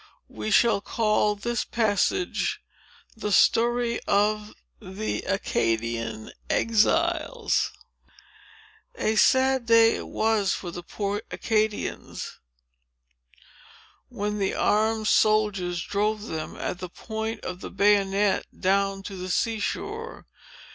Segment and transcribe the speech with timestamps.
[0.29, 2.59] We shall call this passage
[3.15, 7.69] the story of THE ACADIAN EXILES
[8.95, 12.39] A sad day it was for the poor Acadians,
[14.09, 19.29] when the armed soldiers drove them, at the point of the bayonet, down to the
[19.29, 20.25] sea shore.